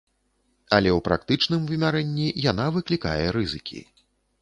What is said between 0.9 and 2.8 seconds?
ў практычным вымярэнні яна